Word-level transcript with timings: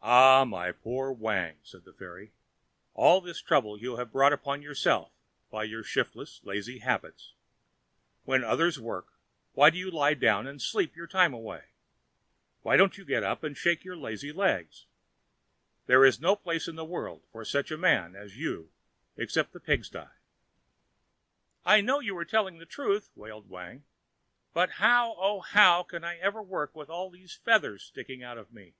"Ah, 0.00 0.44
my 0.44 0.70
poor 0.70 1.10
Wang," 1.10 1.58
said 1.64 1.82
the 1.84 1.92
fairy, 1.92 2.30
"all 2.94 3.20
this 3.20 3.42
trouble 3.42 3.76
you 3.76 3.96
have 3.96 4.12
brought 4.12 4.32
upon 4.32 4.62
yourself 4.62 5.10
by 5.50 5.64
your 5.64 5.82
shiftless, 5.82 6.40
lazy 6.44 6.78
habits. 6.78 7.34
When 8.22 8.44
others 8.44 8.78
work, 8.78 9.08
why 9.54 9.70
do 9.70 9.76
you 9.78 9.90
lie 9.90 10.14
down 10.14 10.46
and 10.46 10.62
sleep 10.62 10.94
your 10.94 11.08
time 11.08 11.34
away? 11.34 11.64
Why 12.62 12.76
don't 12.76 12.96
you 12.96 13.04
get 13.04 13.24
up 13.24 13.42
and 13.42 13.56
shake 13.56 13.82
your 13.82 13.96
lazy 13.96 14.30
legs? 14.30 14.86
There 15.86 16.04
is 16.04 16.20
no 16.20 16.36
place 16.36 16.68
in 16.68 16.76
the 16.76 16.84
world 16.84 17.26
for 17.32 17.44
such 17.44 17.72
a 17.72 17.76
man 17.76 18.14
as 18.14 18.38
you 18.38 18.70
except 19.16 19.52
the 19.52 19.58
pig 19.58 19.84
sty." 19.84 20.10
"I 21.64 21.80
know 21.80 21.98
you 21.98 22.16
are 22.18 22.24
telling 22.24 22.58
the 22.60 22.66
truth," 22.66 23.10
wailed 23.16 23.48
Wang, 23.48 23.82
"but 24.54 24.70
how, 24.78 25.16
oh, 25.18 25.40
how 25.40 25.82
can 25.82 26.04
I 26.04 26.18
ever 26.18 26.40
work 26.40 26.76
with 26.76 26.88
all 26.88 27.10
these 27.10 27.34
feathers 27.34 27.82
sticking 27.82 28.22
out 28.22 28.38
of 28.38 28.52
me? 28.52 28.74